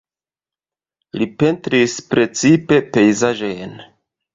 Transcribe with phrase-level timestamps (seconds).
[1.21, 3.83] Li pentris precipe pejzaĝojn.